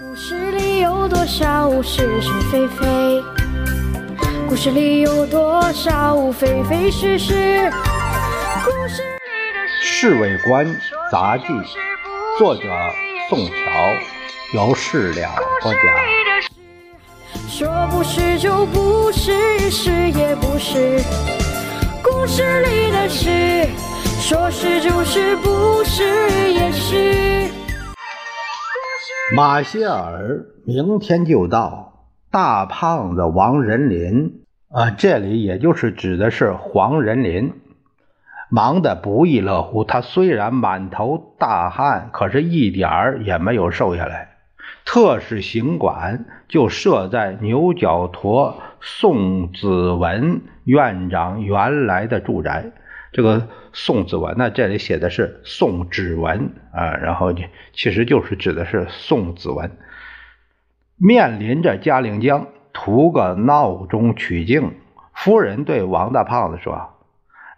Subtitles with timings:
[0.00, 3.22] 故事里有多少是是非非？
[4.48, 7.70] 故事里有多少非非是是？
[8.64, 10.66] 故事里的《侍卫官
[11.10, 11.44] 杂记》，
[12.38, 12.62] 作者
[13.28, 13.54] 宋乔，
[14.54, 15.28] 由事了
[15.60, 15.82] 播讲。
[17.46, 21.02] 说不是就不是，是也不是。
[22.02, 23.68] 故事里的事，
[24.22, 27.50] 说是就是，不是也是。
[29.34, 37.54] 马歇尔明天就到，大胖子王仁林啊，这里也就是指的是黄仁林，
[38.50, 39.84] 忙得不亦乐乎。
[39.84, 44.32] 他虽然满头大汗，可是一点儿也没有瘦下来。
[44.84, 52.72] 特使行馆就设在牛角沱宋子文院长原来的住宅。
[53.12, 57.34] 这个宋子文呢，这里写的是宋子文啊，然后
[57.74, 59.70] 其实就是指的是宋子文。
[60.96, 64.72] 面临着嘉陵江，图个闹中取静。
[65.12, 66.94] 夫人对王大胖子说：“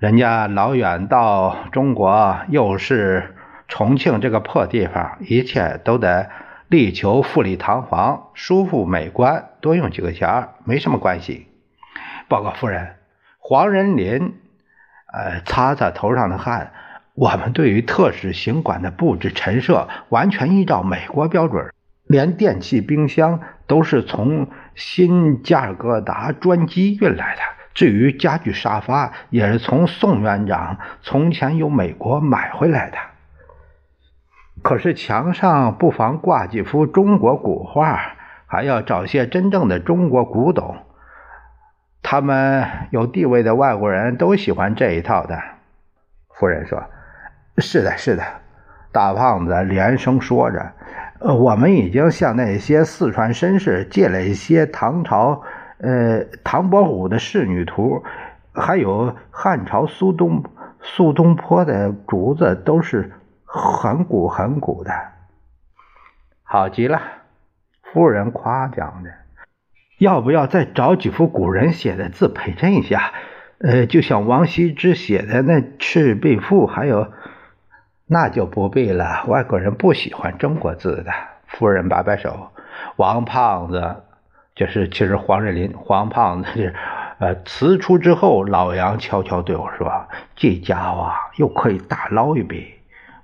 [0.00, 3.34] 人家老远到中国，又是
[3.68, 6.30] 重庆这个破地方，一切都得
[6.68, 11.46] 力求富丽堂皇、舒服美观，多用几个钱没什么关系。”
[12.26, 12.94] 报告夫人，
[13.38, 14.36] 黄仁林。
[15.12, 16.72] 呃，擦擦头上的汗。
[17.14, 21.70] 我们对于特使行馆的布置陈设，完全依照美国标准，
[22.06, 27.42] 连电器、冰箱都是从新加尔各答专机运来的。
[27.74, 32.96] 至于家具、沙发，也是从宋院长从前由美国买回来的。
[34.62, 37.98] 可是墙上不妨挂几幅中国古画，
[38.46, 40.76] 还要找些真正的中国古董。
[42.12, 45.40] 他们有地位的外国人都喜欢这一套的。
[46.34, 46.84] 夫人说
[47.56, 48.22] ：“是的，是的。”
[48.92, 50.72] 大胖子连声说着
[51.20, 55.40] ：“呃，我们已经向那些四川绅士借了一些唐朝，
[55.78, 58.04] 呃，唐伯虎的仕女图，
[58.52, 60.44] 还有汉朝苏东
[60.82, 63.10] 苏东坡的竹子，都是
[63.46, 64.92] 很古很古的。
[66.42, 67.00] 好极了。”
[67.90, 69.10] 夫人夸奖着。
[70.02, 73.12] 要不要再找几幅古人写的字陪衬一下？
[73.58, 77.12] 呃，就像王羲之写的那《赤壁赋》，还有，
[78.08, 79.24] 那就不必了。
[79.28, 81.12] 外国人不喜欢中国字的。
[81.46, 82.50] 夫人摆摆手。
[82.96, 84.02] 王胖子
[84.56, 86.74] 就是其实黄仁林，黄胖子是
[87.20, 92.74] 呃辞出之后，老杨悄悄对我说：“这家伙又可以大捞一笔，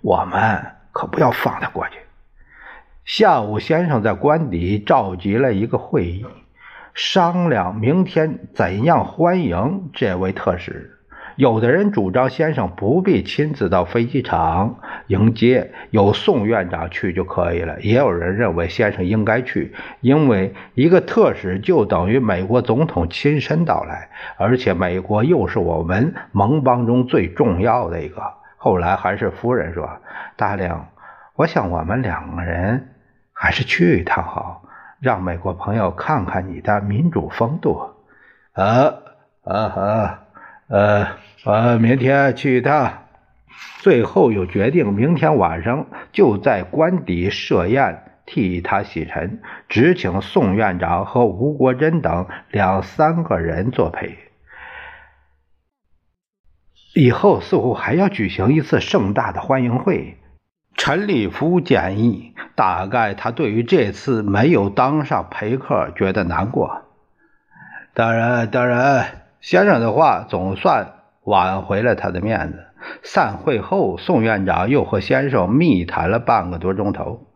[0.00, 1.98] 我们可不要放他过去。”
[3.04, 6.24] 下午，先生在官邸召集了一个会议。
[6.94, 10.94] 商量明天怎样欢迎这位特使。
[11.36, 17.80] 有的人主张先生不必亲自到飞机场迎接，有宋院长去就可以了。
[17.80, 28.20] 也有人认为先生应该去，因为一个特使就等于美国总统亲身到来，而且美国又是我们盟邦中最重要的一个。
[28.56, 29.88] 后来还是夫人说
[30.34, 30.88] ：“大亮，
[31.36, 32.88] 我想我们两个人
[33.32, 34.57] 还是去一趟好。”
[35.00, 37.94] 让美国朋友看看你的民主风度，
[38.52, 38.94] 啊
[39.44, 40.22] 啊啊，
[40.68, 41.06] 呃
[41.44, 43.04] 呃，明天去一趟。
[43.80, 54.18] 最后又决定明天晚上就在官邸设宴替他洗尘，只请宋院长和吴国桢等两三个人作陪。
[56.94, 60.18] 以后似乎还要举行一次盛大的欢迎会。
[60.78, 66.82] 陈立夫建议，大概他对于这次没有当上陪客觉得难过。
[67.94, 70.92] 当然，当然，先生的话总算
[71.24, 72.64] 挽回了他的面子。
[73.02, 77.26] 散会后，宋院长又和先生密谈了半个多钟头。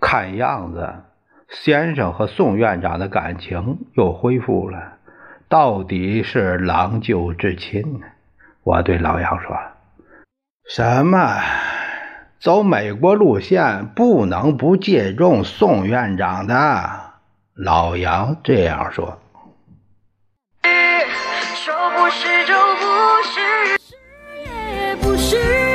[0.00, 0.92] 看样子，
[1.48, 4.98] 先生和宋院长的感情又恢复了，
[5.48, 8.00] 到底是郎舅至亲。
[8.64, 9.56] 我对老杨说。
[10.72, 11.42] 什么？
[12.38, 16.54] 走美国路线不能不借重宋院长的。
[17.54, 19.18] 老杨这样说。
[20.62, 22.46] 说不是
[22.78, 22.86] 不
[23.24, 23.40] 是，
[23.80, 23.96] 是
[24.44, 25.69] 也不是。